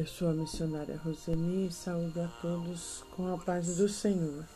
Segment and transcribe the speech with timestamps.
[0.00, 4.46] Eu sou a missionária Roseni e saúdo a todos com a paz do Senhor.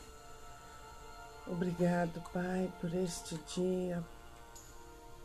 [1.46, 4.02] Obrigado, Pai, por este dia,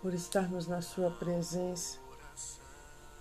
[0.02, 2.00] por estarmos na Sua presença.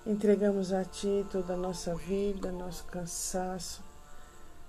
[0.04, 3.80] Entregamos a Ti toda a nossa vida, nosso cansaço,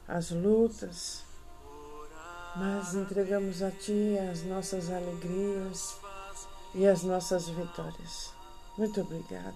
[0.07, 1.23] as lutas,
[2.55, 5.97] mas entregamos a Ti as nossas alegrias
[6.75, 8.31] e as nossas vitórias.
[8.77, 9.55] Muito obrigada,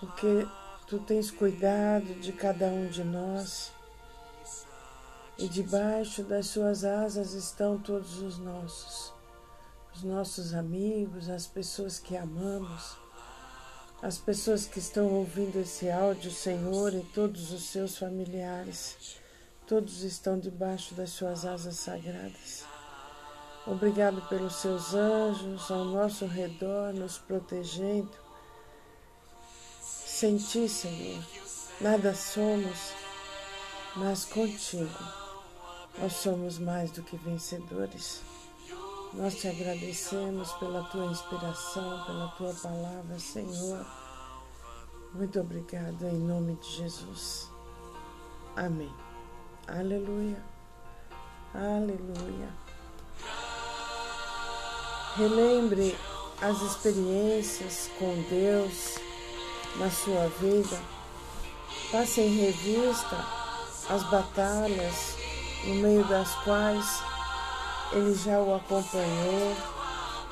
[0.00, 0.48] porque
[0.86, 3.72] Tu tens cuidado de cada um de nós.
[5.38, 9.12] E debaixo das Suas asas estão todos os nossos,
[9.94, 12.96] os nossos amigos, as pessoas que amamos,
[14.02, 19.16] as pessoas que estão ouvindo esse áudio, Senhor, e todos os seus familiares,
[19.66, 22.64] todos estão debaixo das Suas asas sagradas.
[23.66, 28.10] Obrigado pelos seus anjos ao nosso redor, nos protegendo
[30.22, 31.20] sem ti, Senhor,
[31.80, 32.92] nada somos,
[33.96, 34.88] mas contigo
[35.98, 38.22] nós somos mais do que vencedores.
[39.14, 43.84] Nós te agradecemos pela tua inspiração, pela tua palavra, Senhor.
[45.12, 47.50] Muito obrigado em nome de Jesus.
[48.54, 48.94] Amém.
[49.66, 50.40] Aleluia.
[51.52, 52.48] Aleluia.
[55.16, 55.96] Relembre
[56.40, 59.11] as experiências com Deus
[59.76, 60.80] na sua vida,
[61.90, 63.16] passe em revista
[63.88, 65.16] as batalhas
[65.64, 67.02] no meio das quais
[67.92, 69.56] ele já o acompanhou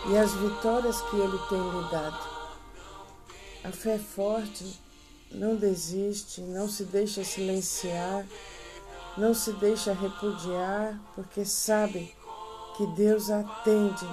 [0.06, 2.40] e as vitórias que ele tem lhe dado.
[3.64, 4.80] A fé forte
[5.30, 8.24] não desiste, não se deixa silenciar,
[9.16, 12.14] não se deixa repudiar, porque sabe
[12.76, 14.06] que Deus atende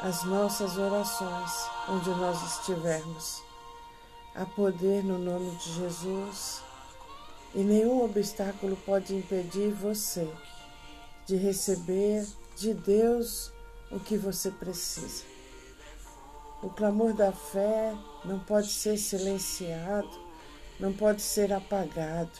[0.00, 3.45] as nossas orações onde nós estivermos.
[4.38, 6.60] Há poder no nome de Jesus
[7.54, 10.28] e nenhum obstáculo pode impedir você
[11.24, 13.50] de receber de Deus
[13.90, 15.24] o que você precisa.
[16.62, 17.94] O clamor da fé
[18.26, 20.20] não pode ser silenciado,
[20.78, 22.38] não pode ser apagado.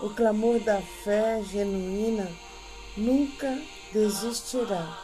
[0.00, 2.28] O clamor da fé genuína
[2.96, 3.56] nunca
[3.92, 4.98] desistirá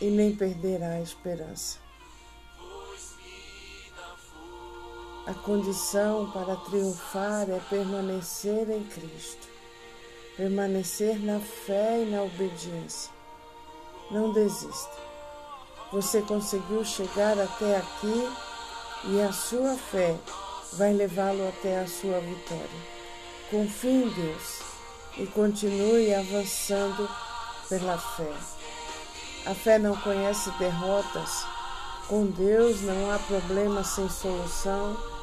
[0.00, 1.85] e nem perderá a esperança.
[5.26, 9.48] A condição para triunfar é permanecer em Cristo,
[10.36, 13.10] permanecer na fé e na obediência.
[14.08, 14.96] Não desista.
[15.90, 18.30] Você conseguiu chegar até aqui
[19.06, 20.16] e a sua fé
[20.74, 22.80] vai levá-lo até a sua vitória.
[23.50, 24.60] Confie em Deus
[25.18, 27.10] e continue avançando
[27.68, 28.32] pela fé.
[29.44, 31.44] A fé não conhece derrotas.
[32.06, 35.15] Com Deus não há problema sem solução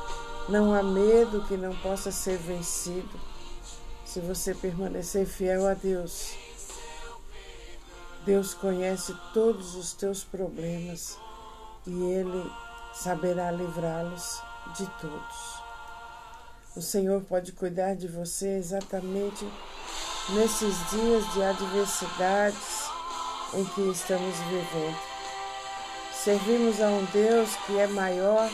[0.50, 3.20] não há medo que não possa ser vencido
[4.06, 6.34] se você permanecer fiel a Deus.
[8.26, 11.18] Deus conhece todos os teus problemas
[11.86, 12.52] e Ele
[12.94, 14.42] saberá livrá-los
[14.78, 15.64] de todos.
[16.76, 19.48] O Senhor pode cuidar de você exatamente
[20.30, 22.84] nesses dias de adversidades
[23.54, 24.98] em que estamos vivendo.
[26.14, 28.50] Servimos a um Deus que é maior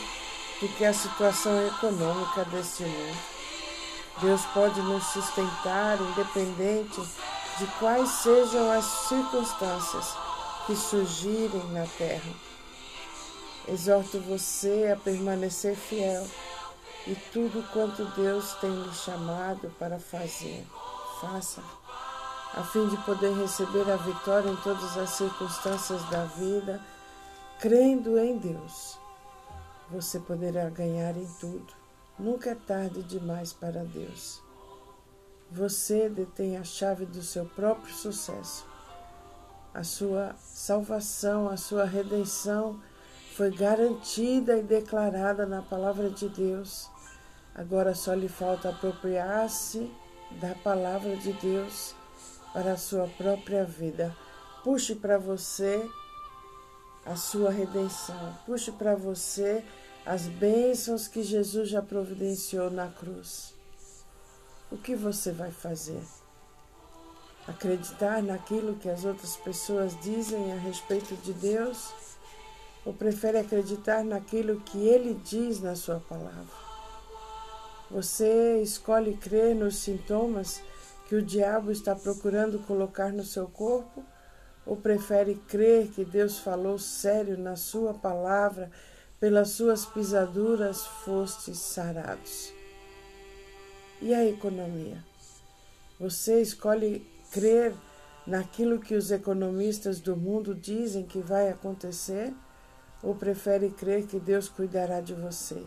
[0.60, 3.18] do que a situação econômica deste mundo.
[4.20, 7.00] Deus pode nos sustentar independente
[7.58, 10.14] de quais sejam as circunstâncias
[10.66, 12.30] que surgirem na terra.
[13.66, 16.26] Exorto você a permanecer fiel
[17.06, 20.66] e tudo quanto Deus tem lhe chamado para fazer,
[21.20, 21.62] faça,
[22.54, 26.80] a fim de poder receber a vitória em todas as circunstâncias da vida,
[27.58, 28.99] crendo em Deus
[29.90, 31.72] você poderá ganhar em tudo.
[32.18, 34.40] Nunca é tarde demais para Deus.
[35.50, 38.64] Você detém a chave do seu próprio sucesso.
[39.74, 42.80] A sua salvação, a sua redenção
[43.34, 46.88] foi garantida e declarada na palavra de Deus.
[47.54, 49.90] Agora só lhe falta apropriar-se
[50.40, 51.94] da palavra de Deus
[52.52, 54.14] para a sua própria vida.
[54.62, 55.88] Puxe para você
[57.10, 58.38] a sua redenção.
[58.46, 59.64] Puxe para você
[60.06, 63.52] as bênçãos que Jesus já providenciou na cruz.
[64.70, 66.00] O que você vai fazer?
[67.48, 71.92] Acreditar naquilo que as outras pessoas dizem a respeito de Deus?
[72.86, 76.60] Ou prefere acreditar naquilo que Ele diz na Sua palavra?
[77.90, 80.62] Você escolhe crer nos sintomas
[81.08, 84.04] que o diabo está procurando colocar no seu corpo?
[84.66, 88.70] Ou prefere crer que Deus falou sério na Sua palavra
[89.18, 92.52] pelas suas pisaduras fostes sarados.
[94.00, 95.04] E a economia?
[95.98, 97.74] Você escolhe crer
[98.26, 102.32] naquilo que os economistas do mundo dizem que vai acontecer
[103.02, 105.62] ou prefere crer que Deus cuidará de você?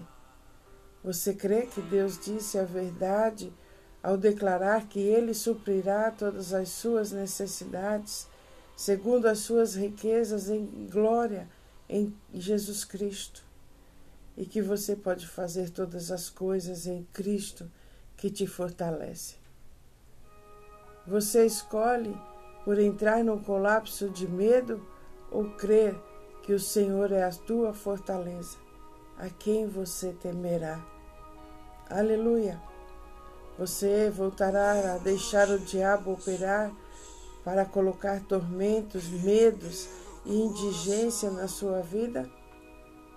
[1.03, 3.53] Você crê que Deus disse a verdade
[4.01, 8.27] ao declarar que Ele suprirá todas as suas necessidades,
[8.75, 11.47] segundo as suas riquezas em glória
[11.89, 13.43] em Jesus Cristo,
[14.35, 17.69] e que você pode fazer todas as coisas em Cristo
[18.17, 19.35] que te fortalece?
[21.05, 22.15] Você escolhe
[22.63, 24.85] por entrar num colapso de medo
[25.29, 25.95] ou crer
[26.43, 28.57] que o Senhor é a tua fortaleza,
[29.17, 30.83] a quem você temerá.
[31.89, 32.61] Aleluia!
[33.57, 36.71] Você voltará a deixar o diabo operar
[37.43, 39.87] para colocar tormentos, medos
[40.25, 42.29] e indigência na sua vida?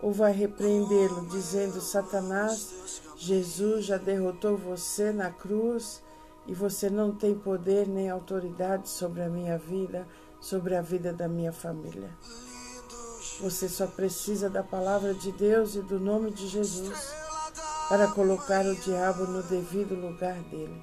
[0.03, 6.03] Ou vai repreendê-lo, dizendo: Satanás, Jesus já derrotou você na cruz
[6.47, 10.07] e você não tem poder nem autoridade sobre a minha vida,
[10.41, 12.11] sobre a vida da minha família.
[13.41, 17.15] Você só precisa da palavra de Deus e do nome de Jesus
[17.89, 20.83] para colocar o diabo no devido lugar dele.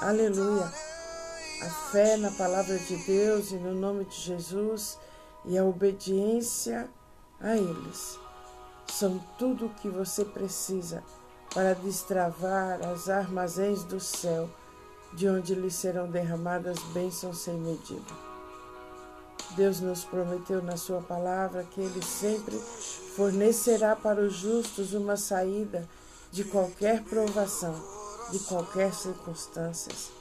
[0.00, 0.87] Aleluia!
[1.60, 4.96] A fé na palavra de Deus e no nome de Jesus
[5.44, 6.88] e a obediência
[7.40, 8.18] a eles
[8.86, 11.02] são tudo o que você precisa
[11.52, 14.48] para destravar as armazéns do céu,
[15.12, 18.28] de onde lhe serão derramadas bênçãos sem medida.
[19.56, 22.56] Deus nos prometeu na Sua palavra que Ele sempre
[23.16, 25.88] fornecerá para os justos uma saída
[26.30, 27.74] de qualquer provação,
[28.30, 30.17] de qualquer circunstância.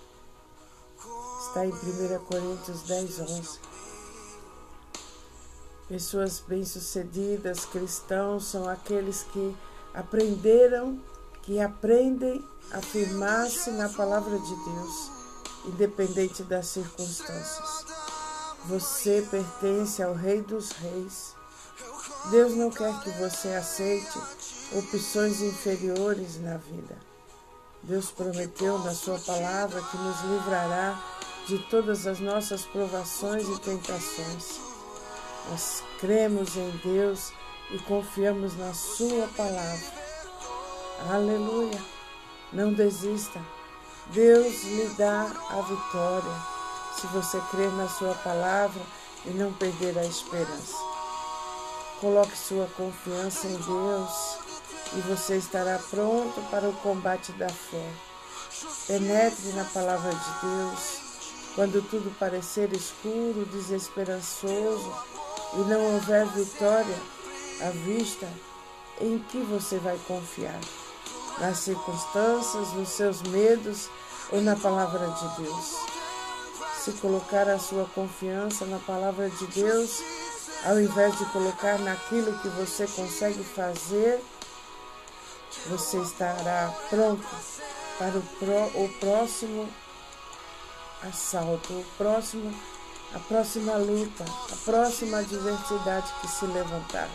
[1.48, 3.60] Está em 1 Coríntios 10, 11.
[5.88, 9.56] Pessoas bem-sucedidas, cristãos, são aqueles que
[9.94, 11.00] aprenderam
[11.44, 15.12] que aprendem a firmar-se na palavra de Deus,
[15.68, 17.86] independente das circunstâncias.
[18.66, 21.34] Você pertence ao Rei dos Reis.
[22.30, 24.20] Deus não quer que você aceite
[24.74, 26.98] opções inferiores na vida.
[27.84, 31.17] Deus prometeu na Sua palavra que nos livrará
[31.48, 34.60] de todas as nossas provações e tentações.
[35.50, 37.32] Nós cremos em Deus
[37.72, 39.94] e confiamos na Sua palavra.
[41.10, 41.82] Aleluia.
[42.52, 43.40] Não desista.
[44.08, 46.58] Deus lhe dá a vitória
[47.00, 48.82] se você crer na sua palavra
[49.26, 50.76] e não perder a esperança.
[52.00, 54.38] Coloque sua confiança em Deus
[54.96, 57.92] e você estará pronto para o combate da fé.
[58.88, 61.07] Penetre na palavra de Deus
[61.58, 64.94] quando tudo parecer escuro, desesperançoso
[65.56, 66.98] e não houver vitória
[67.60, 68.26] à vista,
[69.02, 70.58] em que você vai confiar?
[71.40, 73.90] nas circunstâncias, nos seus medos
[74.32, 75.76] ou na palavra de Deus.
[76.84, 80.02] Se colocar a sua confiança na palavra de Deus,
[80.66, 84.24] ao invés de colocar naquilo que você consegue fazer,
[85.68, 87.28] você estará pronto
[87.98, 89.68] para o, pro, o próximo
[91.04, 92.54] assalto, o próximo,
[93.14, 97.10] a próxima luta, a próxima adversidade que se levantar.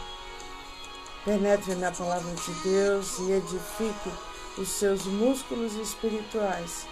[1.24, 4.12] Penetre na palavra de Deus e edifique
[4.58, 6.86] os seus músculos espirituais.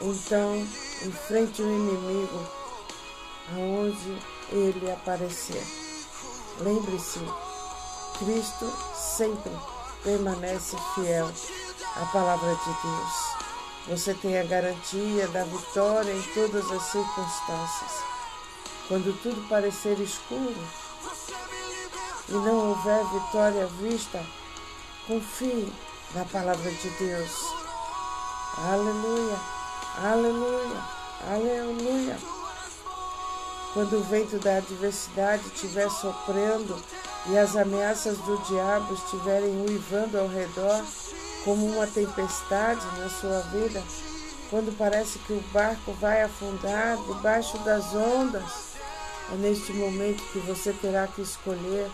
[0.00, 0.56] Então,
[1.04, 2.46] enfrente o inimigo
[3.54, 4.18] aonde
[4.50, 5.62] ele aparecer.
[6.60, 7.20] Lembre-se,
[8.18, 9.52] Cristo sempre
[10.02, 11.30] permanece fiel
[11.96, 13.35] à palavra de Deus.
[13.88, 18.02] Você tem a garantia da vitória em todas as circunstâncias.
[18.88, 20.56] Quando tudo parecer escuro,
[22.28, 24.20] e não houver vitória à vista,
[25.06, 25.72] confie
[26.14, 27.30] na palavra de Deus.
[28.58, 29.38] Aleluia,
[30.02, 30.84] aleluia,
[31.30, 32.18] aleluia.
[33.72, 36.82] Quando o vento da adversidade estiver soprando
[37.26, 40.82] e as ameaças do diabo estiverem uivando ao redor,
[41.46, 43.80] como uma tempestade na sua vida,
[44.50, 48.74] quando parece que o barco vai afundar debaixo das ondas,
[49.32, 51.88] é neste momento que você terá que escolher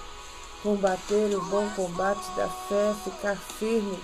[0.63, 3.99] combater o bom combate da fé, ficar firme,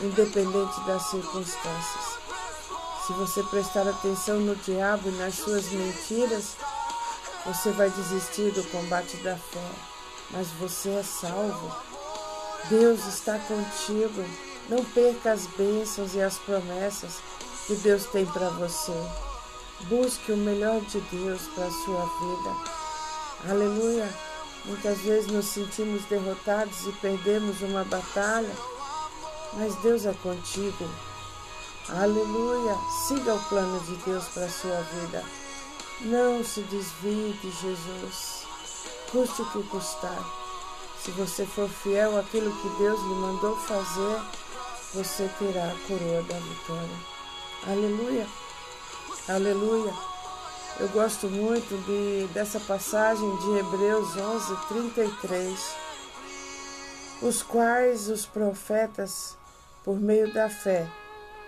[0.00, 2.18] independente das circunstâncias.
[3.06, 6.56] Se você prestar atenção no diabo e nas suas mentiras,
[7.44, 9.70] você vai desistir do combate da fé,
[10.30, 11.76] mas você é salvo.
[12.70, 14.24] Deus está contigo.
[14.68, 17.18] Não perca as bênçãos e as promessas
[17.66, 18.92] que Deus tem para você.
[19.82, 23.50] Busque o melhor de Deus para a sua vida.
[23.50, 24.08] Aleluia.
[24.64, 28.56] Muitas vezes nos sentimos derrotados e perdemos uma batalha,
[29.52, 30.88] mas Deus é contigo.
[31.90, 32.74] Aleluia.
[33.06, 35.22] Siga o plano de Deus para a sua vida.
[36.00, 38.46] Não se desvie de Jesus.
[39.12, 40.24] Custe o que custar.
[41.02, 44.20] Se você for fiel àquilo que Deus lhe mandou fazer,
[44.94, 46.96] você terá a coroa da vitória.
[47.66, 48.26] Aleluia.
[49.28, 49.92] Aleluia.
[50.78, 55.76] Eu gosto muito de, dessa passagem de Hebreus 11, 33,
[57.22, 59.36] os quais os profetas,
[59.84, 60.86] por meio da fé,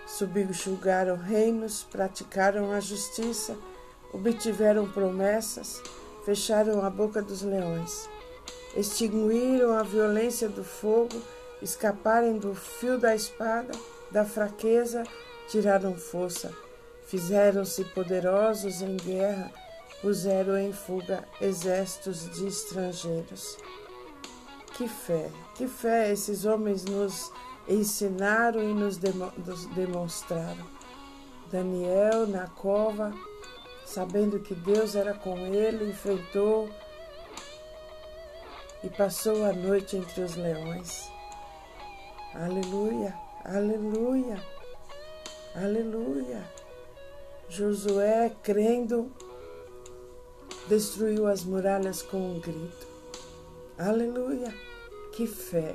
[0.05, 3.55] subjugaram reinos, praticaram a justiça,
[4.11, 5.81] obtiveram promessas,
[6.25, 8.09] fecharam a boca dos leões,
[8.75, 11.21] extinguiram a violência do fogo,
[11.61, 13.71] escaparem do fio da espada,
[14.11, 15.03] da fraqueza,
[15.49, 16.53] tiraram força,
[17.05, 19.51] fizeram-se poderosos em guerra,
[20.01, 23.57] puseram em fuga exércitos de estrangeiros.
[24.75, 27.31] Que fé, que fé esses homens nos
[27.67, 28.97] ensinaram e nos
[29.75, 30.67] demonstraram.
[31.51, 33.13] Daniel na cova,
[33.85, 36.69] sabendo que Deus era com ele, enfrentou
[38.83, 41.16] e passou a noite entre os leões.
[42.39, 44.39] Aleluia, aleluia,
[45.55, 46.47] aleluia.
[47.49, 49.11] Josué, crendo,
[50.69, 52.85] destruiu as muralhas com um grito.
[53.75, 54.53] Aleluia,
[55.13, 55.73] que fé.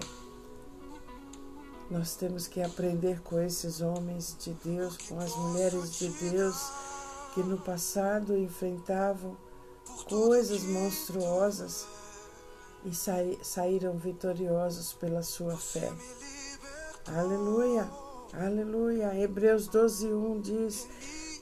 [1.91, 6.71] Nós temos que aprender com esses homens de Deus, com as mulheres de Deus
[7.35, 9.37] que no passado enfrentavam
[10.09, 11.85] coisas monstruosas
[12.85, 12.95] e
[13.43, 15.91] saíram vitoriosos pela sua fé.
[17.07, 17.91] Aleluia,
[18.33, 19.13] aleluia.
[19.21, 20.89] Hebreus 12, 1 diz: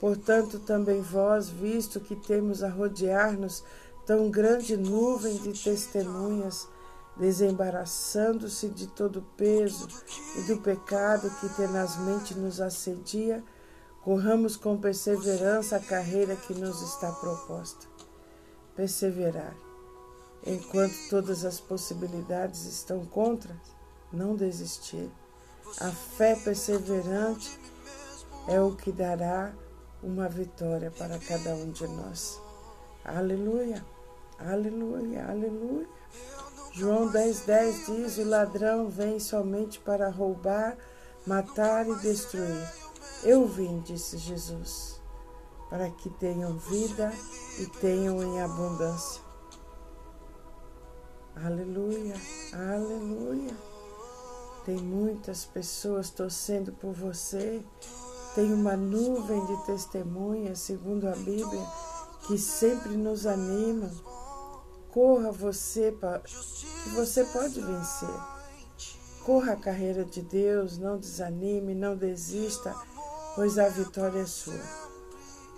[0.01, 3.63] Portanto, também vós, visto que temos a rodear-nos
[4.07, 6.67] tão grande nuvem de testemunhas,
[7.19, 9.87] desembaraçando-se de todo o peso
[10.39, 13.45] e do pecado que tenazmente nos assedia,
[14.03, 17.87] corramos com perseverança a carreira que nos está proposta.
[18.75, 19.55] Perseverar.
[20.47, 23.55] Enquanto todas as possibilidades estão contra,
[24.11, 25.11] não desistir.
[25.81, 27.59] A fé perseverante
[28.49, 29.53] é o que dará
[30.03, 32.41] uma vitória para cada um de nós.
[33.05, 33.85] Aleluia,
[34.39, 35.87] aleluia, aleluia.
[36.73, 40.77] João 10,10 10 diz: O ladrão vem somente para roubar,
[41.27, 42.69] matar e destruir.
[43.23, 45.01] Eu vim, disse Jesus,
[45.69, 47.13] para que tenham vida
[47.59, 49.23] e tenham em abundância.
[51.37, 52.15] Aleluia,
[52.53, 53.70] aleluia.
[54.65, 57.63] Tem muitas pessoas torcendo por você.
[58.35, 61.67] Tem uma nuvem de testemunhas, segundo a Bíblia,
[62.27, 63.91] que sempre nos animam
[64.91, 65.97] Corra você,
[66.83, 68.09] que você pode vencer.
[69.25, 72.75] Corra a carreira de Deus, não desanime, não desista,
[73.37, 74.61] pois a vitória é sua.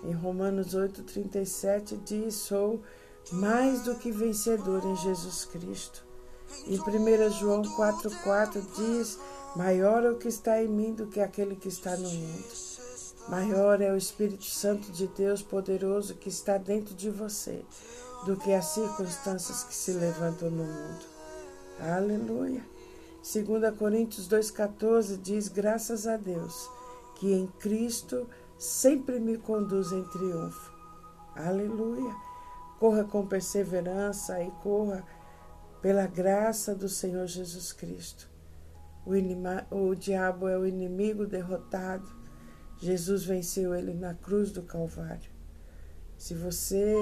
[0.03, 2.83] Em Romanos 8,37 diz: Sou
[3.31, 6.05] mais do que vencedor em Jesus Cristo.
[6.65, 9.19] Em 1 João 4,4 diz:
[9.55, 12.73] Maior é o que está em mim do que aquele que está no mundo.
[13.27, 17.63] Maior é o Espírito Santo de Deus poderoso que está dentro de você
[18.25, 21.05] do que as circunstâncias que se levantam no mundo.
[21.79, 22.65] Aleluia.
[23.23, 26.69] 2 Coríntios 2,14 diz: Graças a Deus,
[27.15, 30.71] que em Cristo sempre me conduz em triunfo.
[31.35, 32.13] Aleluia.
[32.79, 35.05] Corra com perseverança e corra
[35.83, 38.29] pela graça do Senhor Jesus Cristo.
[39.05, 42.07] O, inima, o diabo é o inimigo derrotado.
[42.79, 45.29] Jesus venceu ele na cruz do Calvário.
[46.17, 46.95] Se você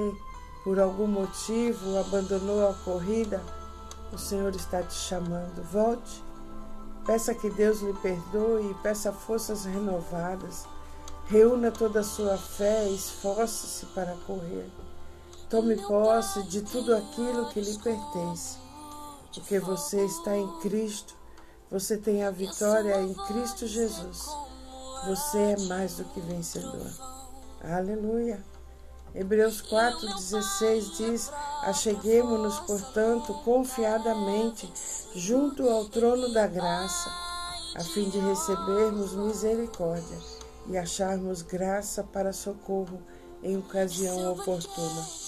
[0.63, 3.39] por algum motivo abandonou a corrida,
[4.11, 5.61] o Senhor está te chamando.
[5.71, 6.23] Volte.
[7.05, 10.65] Peça que Deus lhe perdoe e peça forças renovadas.
[11.27, 14.67] Reúna toda a sua fé e esforce-se para correr.
[15.51, 18.57] Tome posse de tudo aquilo que lhe pertence,
[19.33, 21.15] porque você está em Cristo,
[21.69, 24.27] você tem a vitória em Cristo Jesus.
[25.07, 26.91] Você é mais do que vencedor.
[27.63, 28.43] Aleluia.
[29.13, 31.31] Hebreus 4,16 diz:
[31.63, 34.71] Acheguemo-nos, portanto, confiadamente
[35.15, 37.09] junto ao trono da graça,
[37.75, 40.17] a fim de recebermos misericórdia
[40.67, 43.01] e acharmos graça para socorro
[43.43, 45.20] em ocasião oportuna.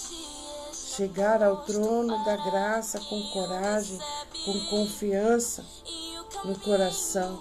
[0.96, 3.98] Chegar ao trono da graça com coragem,
[4.44, 5.64] com confiança
[6.44, 7.38] no coração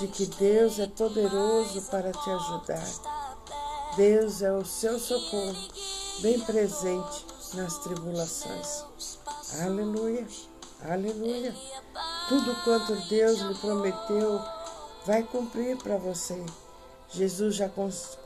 [0.00, 3.14] de que Deus é poderoso para te ajudar
[3.96, 5.54] Deus é o seu socorro,
[6.20, 7.24] bem presente
[7.54, 8.84] nas tribulações.
[9.62, 10.26] Aleluia,
[10.82, 11.54] aleluia.
[12.28, 14.40] Tudo quanto Deus lhe prometeu
[15.06, 16.44] vai cumprir para você.
[17.08, 17.70] Jesus já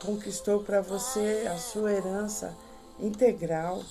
[0.03, 2.57] conquistou para você a sua herança
[2.99, 3.83] integral.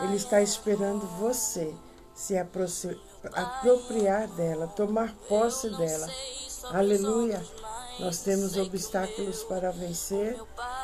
[0.00, 1.74] Ele está esperando você
[2.14, 6.08] se apropriar dela, tomar posse dela.
[6.70, 7.44] Aleluia!
[7.98, 10.40] Nós temos obstáculos para vencer,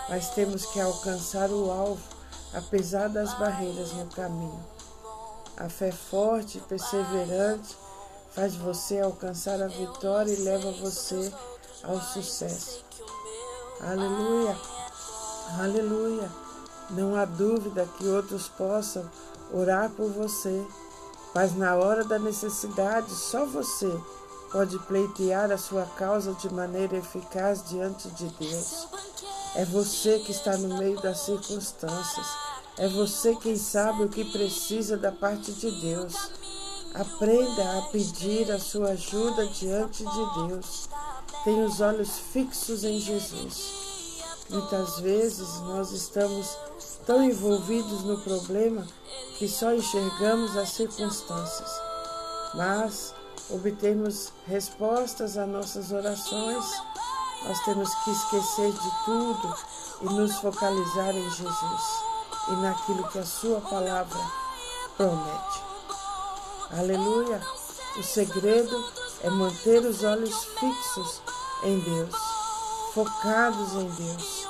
[0.09, 2.03] mas temos que alcançar o alvo,
[2.55, 4.65] apesar das barreiras no caminho.
[5.57, 7.77] A fé forte e perseverante
[8.33, 11.33] faz você alcançar a vitória e leva você
[11.83, 12.85] ao sucesso.
[13.81, 14.57] Aleluia,
[15.59, 16.50] aleluia.
[16.91, 19.09] Não há dúvida que outros possam
[19.53, 20.65] orar por você,
[21.35, 23.91] mas na hora da necessidade, só você
[24.51, 28.89] pode pleitear a sua causa de maneira eficaz diante de Deus.
[29.55, 32.27] É você que está no meio das circunstâncias.
[32.77, 36.15] É você quem sabe o que precisa da parte de Deus.
[36.95, 40.89] Aprenda a pedir a sua ajuda diante de Deus.
[41.45, 43.90] Tenha os olhos fixos em Jesus.
[44.51, 46.59] Muitas vezes nós estamos
[47.07, 48.87] tão envolvidos no problema
[49.39, 51.71] que só enxergamos as circunstâncias.
[52.55, 53.15] Mas
[53.49, 56.65] obtermos respostas a nossas orações,
[57.45, 59.55] nós temos que esquecer de tudo
[60.03, 61.83] e nos focalizar em Jesus
[62.49, 64.21] e naquilo que a Sua palavra
[64.97, 65.63] promete.
[66.77, 67.41] Aleluia!
[67.99, 68.85] O segredo
[69.23, 71.21] é manter os olhos fixos
[71.65, 72.15] em Deus,
[72.95, 74.49] focados em Deus.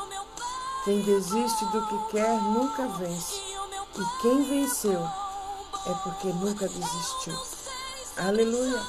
[0.84, 3.34] Quem desiste do que quer nunca vence,
[3.96, 5.00] e quem venceu
[5.86, 7.38] é porque nunca desistiu.
[8.16, 8.82] Aleluia!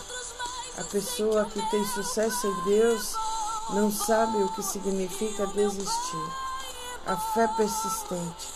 [0.77, 3.15] A pessoa que tem sucesso em Deus
[3.71, 6.31] não sabe o que significa desistir.
[7.05, 8.47] A fé persistente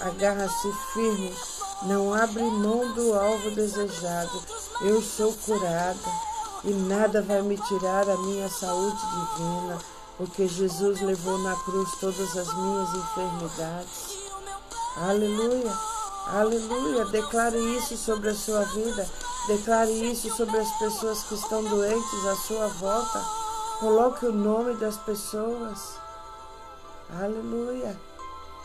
[0.00, 1.34] agarra-se firme,
[1.82, 4.42] não abre mão do alvo desejado.
[4.82, 6.10] Eu sou curada
[6.64, 9.78] e nada vai me tirar a minha saúde divina,
[10.16, 14.18] porque Jesus levou na cruz todas as minhas enfermidades.
[14.96, 15.72] Aleluia!
[16.26, 17.04] Aleluia!
[17.06, 19.08] Declare isso sobre a sua vida.
[19.48, 23.24] Declare isso sobre as pessoas que estão doentes à sua volta.
[23.80, 25.96] Coloque o nome das pessoas.
[27.20, 27.98] Aleluia.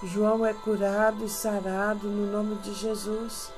[0.04, 3.50] João é curado e sarado no nome de Jesus,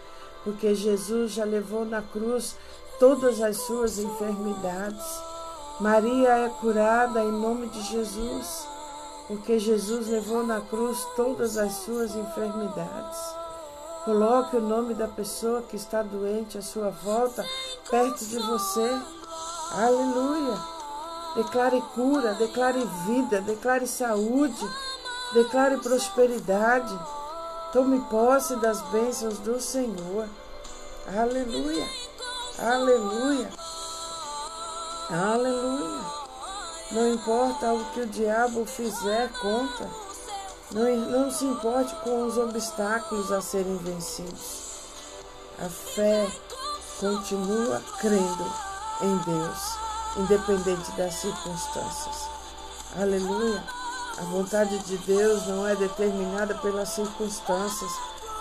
[0.43, 2.56] porque Jesus já levou na cruz
[2.97, 5.06] todas as suas enfermidades.
[5.80, 8.68] Maria é curada em nome de Jesus,
[9.30, 13.18] porque Jesus levou na cruz todas as suas enfermidades.
[14.04, 17.46] Coloque o nome da pessoa que está doente à sua volta,
[17.89, 19.02] perto de você.
[19.72, 20.58] Aleluia.
[21.36, 24.70] Declare cura, declare vida, declare saúde,
[25.34, 27.00] declare prosperidade.
[27.72, 30.28] Tome posse das bênçãos do Senhor.
[31.15, 31.88] Aleluia.
[32.58, 33.50] Aleluia.
[35.12, 36.02] Aleluia.
[36.91, 39.89] Não importa o que o diabo fizer contra.
[40.72, 44.69] Não, não se importe com os obstáculos a serem vencidos.
[45.58, 46.28] A fé
[47.00, 48.54] continua crendo
[49.02, 49.78] em Deus,
[50.17, 52.30] independente das circunstâncias.
[52.95, 53.63] Aleluia!
[54.19, 57.91] A vontade de Deus não é determinada pelas circunstâncias,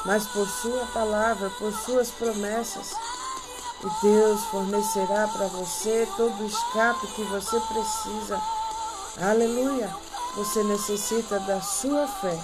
[0.05, 2.93] mas por Sua palavra, por Suas promessas.
[3.85, 8.41] E Deus fornecerá para você todo o escape que você precisa.
[9.21, 9.95] Aleluia!
[10.37, 12.39] Você necessita da sua fé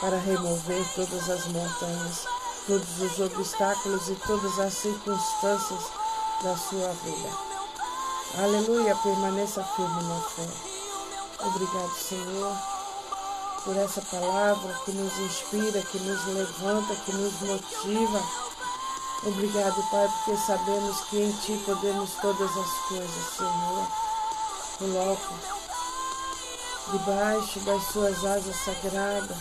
[0.00, 2.26] para remover todas as montanhas,
[2.66, 5.82] todos os obstáculos e todas as circunstâncias
[6.42, 7.28] da sua vida.
[8.38, 10.48] Aleluia, permaneça firme na fé.
[11.46, 12.56] Obrigado, Senhor,
[13.64, 18.22] por essa palavra que nos inspira, que nos levanta, que nos motiva.
[19.24, 23.86] Obrigado, Pai, porque sabemos que em Ti podemos todas as coisas, Senhor.
[24.78, 25.34] Coloco
[26.90, 29.36] debaixo das suas asas sagradas.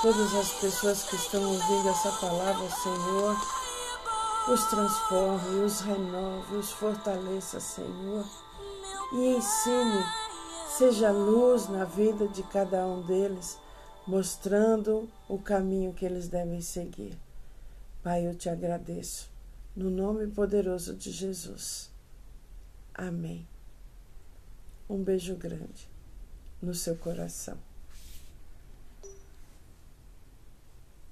[0.00, 3.36] Todas as pessoas que estão ouvindo essa palavra, Senhor,
[4.48, 8.24] os transforme, os renove, os fortaleça, Senhor,
[9.12, 10.04] e ensine,
[10.78, 13.58] seja luz na vida de cada um deles,
[14.06, 17.18] mostrando o caminho que eles devem seguir.
[18.02, 19.30] Pai, eu te agradeço,
[19.76, 21.90] no nome poderoso de Jesus.
[22.94, 23.46] Amém.
[24.88, 25.86] Um beijo grande
[26.62, 27.58] no seu coração.